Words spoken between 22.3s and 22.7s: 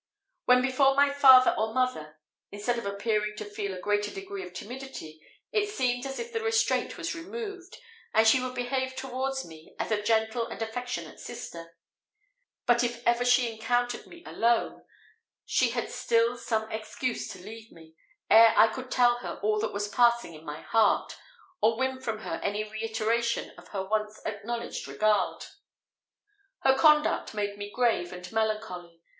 any